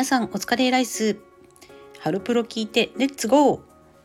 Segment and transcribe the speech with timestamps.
[0.00, 1.18] 皆さんお疲れライス。
[1.98, 3.60] ハロプロ聞いてレッツゴー。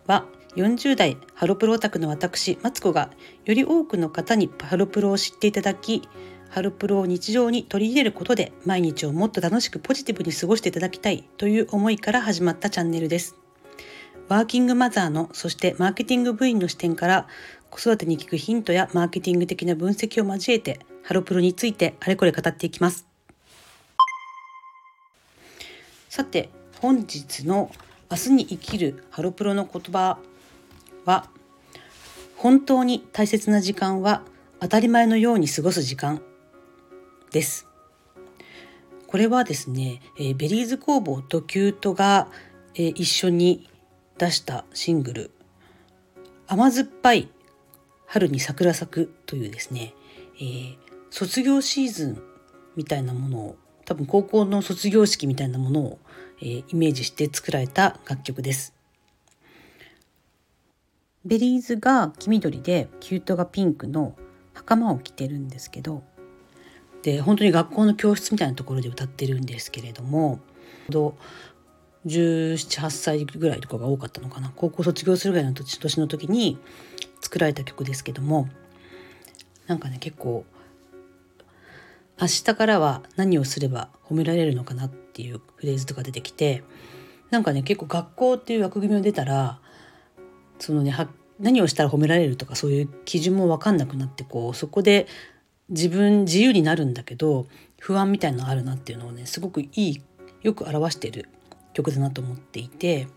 [0.08, 0.26] は
[0.58, 3.12] 40代ハロプロオタクの私マツコが
[3.46, 6.02] より多くの方にハロプロを知っていただき
[6.50, 13.38] ハロプロを日常に取り入れることで毎日をもっと楽しくポジティブに過ごしていただきたいという思いから始まったチャンネルです。
[14.28, 17.28] ワーキングマザーのそしてマーケティング部員の視点から
[17.70, 23.15] 子育てに聞くヒントやマーケティング的な分析を交えてハロプロについてあれこれ語っていきます。
[26.16, 27.70] さて本日の
[28.10, 30.18] 明日に生きるハロプロの言葉
[31.04, 31.30] は
[32.38, 34.22] 本当に大切な時間は
[34.62, 36.22] 当たり前のように過ごす時間
[37.32, 37.68] です。
[39.08, 42.30] これはですね、え、 Berryz工房と℃-ute が、
[42.76, 43.70] え、一緒に
[44.18, 45.32] 出したシングル
[46.48, 47.28] 甘酸っぱい
[48.06, 49.94] 春に桜咲くというですね、
[50.38, 50.78] えー、
[51.10, 52.24] 卒業シーズン
[52.78, 56.00] みたいなものを多分高校の卒業式みたいなものを、
[56.42, 58.76] えー、イメージして作られた楽曲です。
[61.26, 64.16] Berryzが黄緑で℃-uteがピンクの
[64.54, 66.04] 袴を着てるんですけど
[67.02, 70.40] で本当に学校の教室みたいなところで歌ってるんですけれども
[70.90, 76.60] 1718歳ぐらいとかが多かったのかな高校卒業するぐらいの年の時に
[77.22, 78.48] 作られた曲ですけども
[79.66, 80.46] なんかね結構
[82.20, 86.64] 明日からは何をすれば褒められるのかなっていうフレーズとか出てきて
[87.30, 89.60] なんかね結構学校っていう枠組みを出たら
[90.60, 90.96] そのね
[91.40, 95.08] 何をしたら褒められるとかそういう基準も分かんなくなってこうそこで
[95.70, 97.48] 自分自由になるんだけど
[97.80, 100.02] 不安みたいなのあるなっていうのをねすごくいい
[100.44, 101.28] よく表してる
[101.74, 103.08] 曲だなと思っていて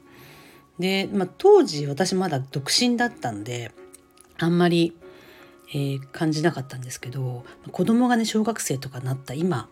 [0.78, 3.72] で、まあ、当時私まだ独身だったんで
[4.38, 4.96] あんまり
[5.70, 9.68] えー、感じなかったんですけど子供がね小学生とかなった今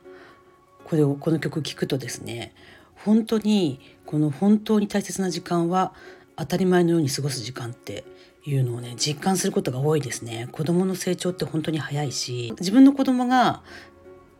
[0.84, 2.54] これをこの曲聴くとですね
[2.94, 5.92] 本当にこの本当に大切な時間は
[6.36, 8.04] 当たり前のように過ごす時間って
[8.44, 10.48] いうのをね実感することが多いですね。
[10.52, 13.62] 子供の成長って本当に早いし自分の子供が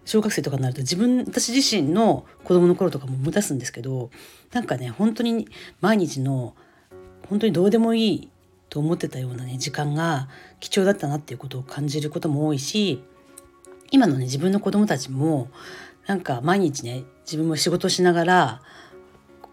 [0.04, 4.10] 小学生とかになると自分私自身の子供の頃とかも思い出すんですけど
[4.52, 5.48] なんかね本当に
[5.80, 6.54] 毎日の
[7.28, 8.30] 本当にどうでもいい
[8.68, 10.28] と思ってたようなね時間が
[10.60, 13.02] 貴重だったなっていうことを感じることも多いし
[13.90, 15.48] 今のね自分の子供たちも
[16.06, 18.62] なんか毎日ね自分も仕事しながら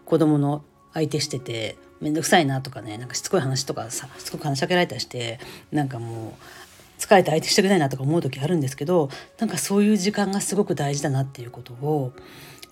[0.04, 5.38] 子供の相手してて面倒くさいなとかねなんかしつこい話とかさしつこく話しかけられたりして
[5.72, 9.08] なんかもう疲れて相手してくれないなとか思う時あるんですけど
[9.38, 12.12] なんかそういう時間がすごく大事だなっていうことを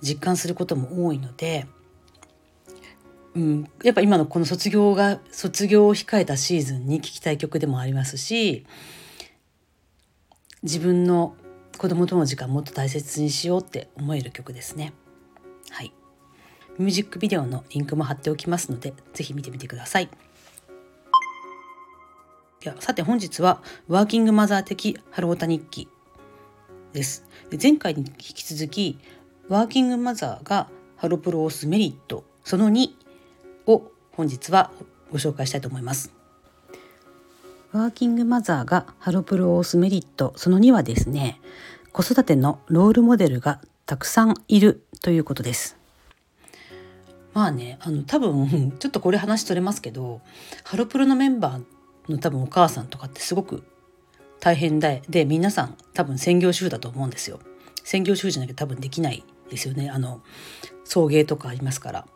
[0.01, 1.67] 実感することも多いので
[3.35, 8.67] うん、やっぱ今のこの卒業が卒業を控えたシーズンに聴きたい曲でもありますし
[10.63, 11.35] 自分の
[11.79, 14.93] 子供との時間もっと大切にしようって思える曲ですね。
[15.71, 15.93] はい。
[16.79, 20.09] ミュージックビデオのリンクも貼っておきますので、ぜひ見てみてください。
[22.61, 25.89] ではさて本日はワーキングマザー的ハロータ日記
[26.93, 27.25] です。
[27.51, 29.01] で前回に引き続き
[29.49, 32.91] ワーキングマザーがハロプロを押すメリットその2
[33.67, 34.71] を本日は
[35.11, 36.13] ご紹介したいと思います。
[37.73, 41.41] ワーキングマザーがハロプロを押すメリットその2はですね
[41.93, 45.79] 子育てのロールモデルがたくさんいるということです。
[47.33, 50.21] まあねあの多分 ちょっとこれ話取れますけど
[50.65, 53.63] ハロプロのメンバーの多分お母さんとかってすごく
[54.39, 57.41] 大変でで皆さん多分専業主婦だと思うんですよ。
[57.85, 60.21] 専業主婦じゃなきゃ多分できないですよねあの
[60.85, 62.07] 送迎とかありますから。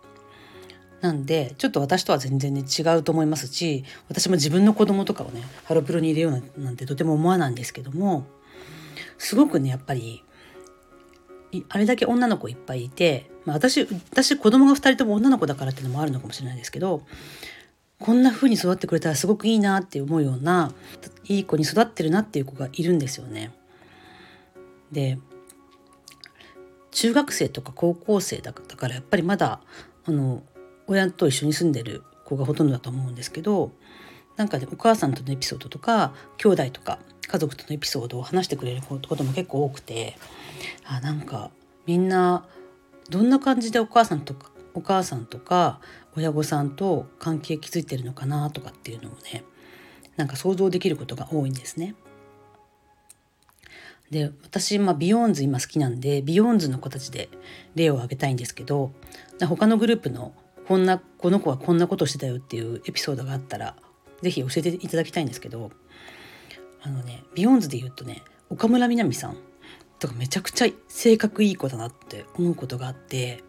[1.01, 8.27] なんでちょっと私とは全然ね違うと思いますし私も自分の子供とかをねハロプロに入れようなんてとても思わないんですけども
[9.19, 10.25] すごくねやっぱり
[11.69, 17.03] あれだけ女の子いっぱいいて、まあ、私私子供が2人とも女の子だからっていうのもあるのかもしれないですけど
[17.99, 20.73] こんな風に育ってくれたらすごくいいなって思うような
[21.25, 23.53] いい子に育ってるなっていう子がいるんですよね。
[24.93, 25.19] で
[26.91, 29.60] 中学生とか高校生だからやっぱりまだ
[30.04, 30.43] あの
[30.86, 33.72] 親と一緒に住んでる子がほとんどだと思うんですけど
[34.36, 40.16] なんかねお母さんとのエピソードとか兄弟とか家族とのエピソードを話してくれることも結構多くて
[40.84, 41.50] あなんか
[41.86, 42.44] みんな
[43.10, 45.80] どんな感じでお母さんとかお母さんとか
[46.16, 49.44] 親御さんと関係築いてるのかなとかっていうのをね
[50.16, 51.94] なんか想像できることが多いんですね。
[54.10, 57.28] で私、まあ、 BEYOOOOONDS 今好きなんで BEYOOOOONDS の子たちで
[57.74, 58.92] 例を挙げたいんですけど
[59.48, 60.33] 他のグループの
[60.66, 63.77] こんなこの子はこんなことしてたよっていうエピソードがあったら
[64.22, 65.71] 是非教えていただきたいんですけど
[66.83, 69.36] あのね BEYOOOOONDS で言うとね岡村みなみさん
[69.98, 73.42] とかめちゃくちゃ性格いい子だなって思うことがあって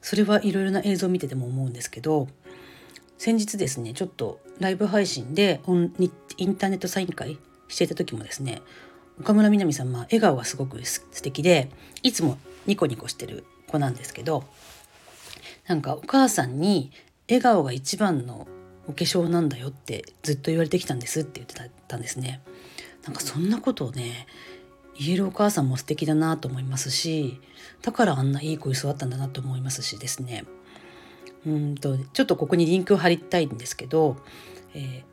[0.00, 2.28] それはいろいろな映像を見てても思うんですけど
[3.18, 5.92] 先日ですねちょっとライブ配信でオン
[6.36, 8.62] インターネットサイン会していた時もですね
[9.20, 11.70] 岡村みなみさんは笑顔がすごく素敵で
[12.02, 14.44] いつもニコニコしてる子なんですけど
[15.66, 16.92] なんかお母さんに
[17.28, 18.46] 笑顔が一番の
[18.86, 21.54] お化粧なんだよってずっと言われてきたんですって言って
[21.88, 22.42] たんですね。
[23.04, 24.26] なんかそんなことをね
[24.98, 27.40] 言えるお母さんも素敵だなと思いますし
[27.82, 30.44] だからあんないい子に育ったんだなと思いますしですね
[31.46, 34.16] うんとちょっとここにリンクを貼りたいんですけど、
[34.74, 35.04] えー、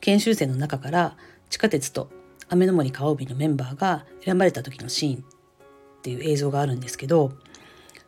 [0.00, 1.16] 研修生の中から
[1.50, 2.10] 地下鉄と
[2.48, 7.32] 雨の森川帯のメンバーが選ばれた時のシーンっていう映像があるんですけど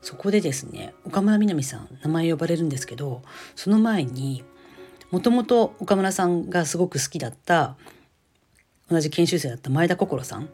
[0.03, 3.23] そこでですね岡村みなみさん名前呼ばれるんですけど
[3.55, 4.45] その前に
[5.11, 7.77] もともと岡村さんがすごく好きだった
[8.91, 10.49] 同じ研修生だった前田心さん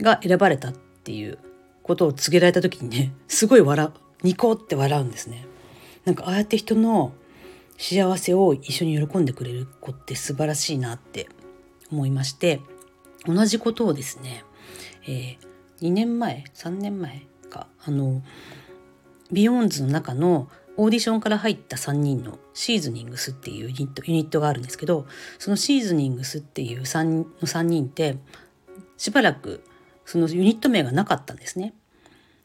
[0.00, 1.38] が選ばれたっていう
[1.82, 5.46] ことを告げられた時にねすごい笑うニコって笑うんですね。
[6.04, 7.12] なんかああやって人の
[7.78, 11.28] 幸せを一緒に喜んでくれる子って素晴らしいなって
[11.90, 12.60] 思いまして
[13.26, 14.44] 同じことをですね、
[15.06, 15.38] えー、
[15.80, 18.22] 2年前3年前かあの
[19.30, 25.06] BEYOOOOONDS の中のオーディションから入った3人の SeasoningS っていうユニットユニットがあるんですけど
[25.38, 28.16] その SeasoningS っていう 3, の3人って
[28.96, 29.62] しばらく
[30.04, 31.74] そのユニット名がなかったんですね。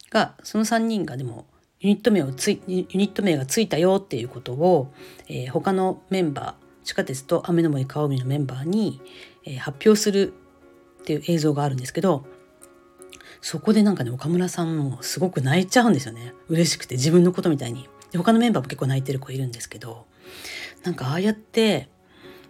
[0.09, 1.45] がその3人がでも
[1.79, 4.91] ユニット名をつユニット名がついたよっていうことを、
[5.27, 9.01] えー、他のメンバー地下鉄と雨の森川海のメンバーに、
[9.45, 10.33] えー、発表する
[11.01, 12.25] っていう映像があるんですけど
[13.41, 16.33] そこでなんかね岡村さんもすごく泣いちゃうんですよね。
[16.47, 17.87] 嬉しくて自分のことみたいに。
[18.11, 20.05] で他のメンバーも結構泣いてる子いるんですけど。
[20.83, 21.89] なんかああやって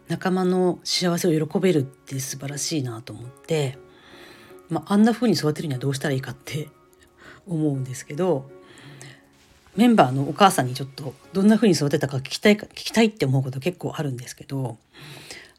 [0.07, 3.77] 仲間の幸せを喜べるって素晴らしいなと思って、
[4.69, 6.69] まあ、あんな風に育てるにはどうしたらいいかって
[7.47, 8.49] 思うんですけど。
[9.75, 14.77] メンバーのお母さんにちょっとどんな風に育てたか聞きたい聞きたいって思うこと結構あるんですけど、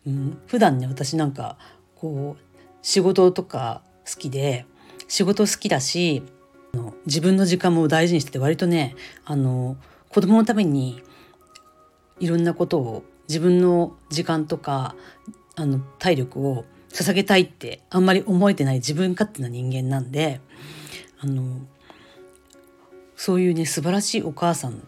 [0.06, 1.56] うん、普段ね私なんか
[1.94, 4.66] こう仕事とか好きで
[5.10, 6.22] 仕事好きだし
[7.04, 9.76] 自分の時間も大事にしてて割とねあの
[10.08, 11.02] 子供のために
[12.20, 14.94] いろんなことを自分の時間とか
[15.56, 20.40] あの体力を捧げたいってあんまり思えてない自分勝手な人間なんで
[21.18, 21.58] あの
[23.16, 24.86] そういうね素晴らしいお母さん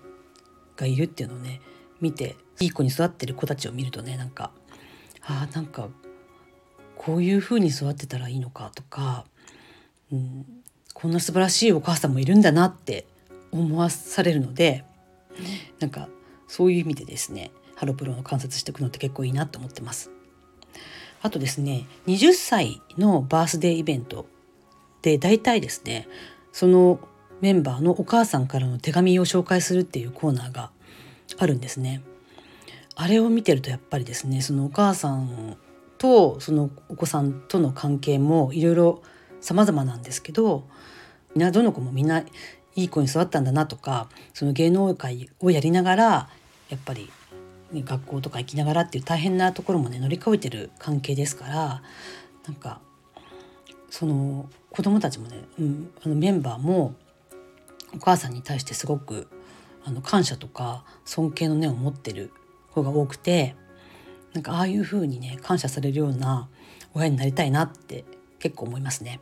[0.77, 1.61] がいるっていうのをね
[2.01, 4.53] 見ていい子に育ってる子たちを見るとねなんか
[5.23, 5.89] あなんか
[6.95, 9.25] こういう風に育ってたらいいのかとか、
[10.13, 10.47] うん、
[10.93, 13.07] こんな素晴らしいお母さんもいるんだなって
[13.51, 14.85] 思わされるので
[15.81, 16.09] なんか
[16.47, 20.11] そういう意味でですねハロプロの観察していくのって結構いいなと思ってます。
[21.23, 24.27] あとですね20歳のバースデーイベント
[25.03, 26.09] で大体ですね
[26.53, 27.01] その
[27.41, 30.71] メンバーのお母さんからの手紙を紹介するっていうコーナーが
[31.39, 32.03] あるんですね。
[32.95, 35.57] あれを見てるとやっぱりですねそのお母さん
[35.97, 39.03] とそのお子さんとの関係もいろいろ
[39.43, 40.65] 様々なんですけど
[41.35, 42.21] みんなどの子もみんな
[42.75, 46.29] いい子に育ったんだなとかその芸能界をやりながら
[46.71, 47.11] やっぱり、
[47.73, 51.83] ね、学校とか行きながらっていう大変なところもね乗り越えてる関係ですから
[52.47, 52.81] なんか
[53.91, 56.95] その子供たちもね、うん、あのメンバーも
[57.95, 59.29] お母さんに対してすごく
[59.85, 62.33] あの感謝とか尊敬の念を持ってる
[62.73, 63.55] 子が多くて
[64.33, 66.49] なんかああいう風にね感謝されるような
[66.95, 68.05] 親になりたいなって
[68.39, 69.21] 結構思いますね。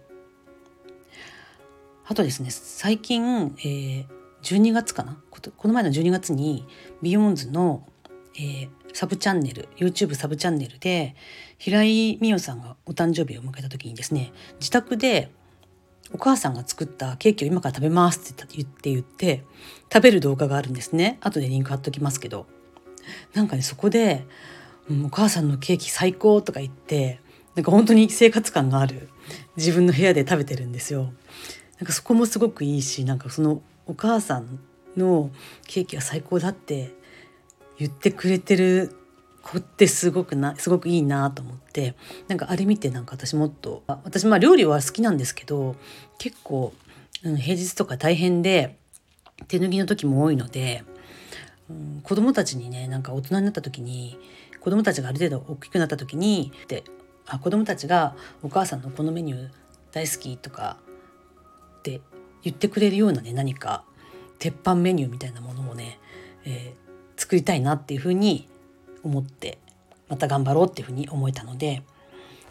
[2.10, 4.06] あとですね最近、えー、
[4.42, 5.16] 12月かな？
[5.30, 6.66] この前の12月に
[7.02, 7.86] ビヨンズの、
[8.34, 11.14] えー、サブチャンネル YouTube サブチャンネルで
[11.56, 15.30] 平井美桜さんがお誕生日を迎えた時にですね自宅で
[16.12, 19.44] お母さんが作ったケーキを今から食べますって言って言って
[19.92, 21.18] 食べる動画があるんですね。
[21.20, 22.48] 後でリンク貼っときますけど。
[23.34, 24.26] なんかねそこで
[24.88, 27.20] うん、お母さんのケーキ最高とか言って
[27.54, 29.08] なんか本当に生活感がある
[29.56, 31.12] 自分の部屋で食べてるんですよ。
[31.80, 34.60] なんかそこもすごくいいしなんかそのお母さん
[34.96, 35.30] の
[35.66, 36.94] ケーキが最高だって
[37.78, 38.94] 言ってくれてる
[39.42, 41.94] 子ってすごくなすごくいいなと思って
[42.28, 45.76] なんかあれ見てなんか私もっと私まあ料理は好きなんですけど
[46.18, 46.74] 結構、
[47.24, 48.76] うん、平日とか大変で
[49.48, 50.84] 手抜きの時も多いので、
[51.70, 54.18] うん、子供たちにねなんか大人になった時に
[54.60, 56.84] 子供たちがある程度大きくなった時にで
[57.26, 59.50] あ子供たちがお母さんのこのメニュー
[59.92, 60.76] 大好きとか
[61.80, 62.02] って
[62.42, 63.84] 言ってくれるようなね何か
[64.38, 65.98] 鉄板メニューみたいなものをね、
[66.44, 68.48] えー、作りたいなっていうふうに
[69.02, 69.58] 思って
[70.08, 71.82] また頑張ろうっていうふうに思えたので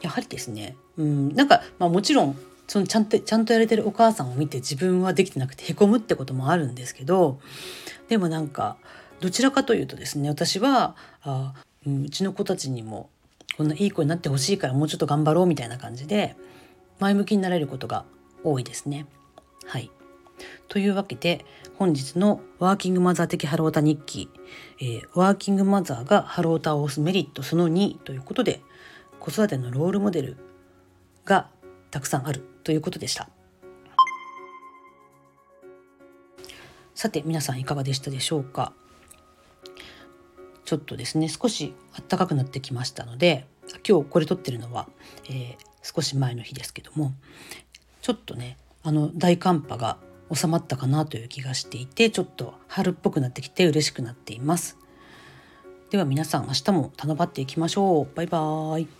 [0.01, 7.39] やはりですねうんなんか、まあ、もちろんそのちゃんとちゃんとやれてるお母さんを見て自分はできてなくてへこむってこともあるんですけど
[8.07, 8.77] でもなんか
[9.19, 11.53] どちらかというとですね私はあ、
[11.85, 13.09] うん、うちの子たちにも
[13.57, 16.35] こんないい子になってほしいからもうちょっと頑張ろうみたいな感じで
[16.99, 18.05] 前向きになれることが
[18.43, 19.05] 多いですね。
[19.69, 19.91] はい。
[20.67, 21.45] というわけで
[21.77, 24.29] 本日のワーキングマザー的ハロータ日記、
[24.81, 28.61] えー、ワーキングマザーがハロータを押すメリットその2ということで
[29.19, 30.37] 子育てのロールモデル
[31.23, 31.49] が
[31.91, 33.29] たくさんあるということでした。
[36.95, 38.73] さて皆さんいかがでしたでしょうか？
[40.65, 41.75] ちょっとですね少し
[42.09, 43.45] 暖かくなってきましたので
[43.87, 44.87] 今日これ撮ってるのは、
[45.25, 47.13] えー、少し前の日ですけども
[48.01, 48.57] ちょっとね
[48.89, 49.99] あの大寒波が
[50.33, 54.79] 収まったかなという気がしていてちょっと春っぽくなってきて嬉しくなっています。
[55.91, 58.15] では皆さん明日も楽張っていきましょう。
[58.15, 58.98] バイバーイ。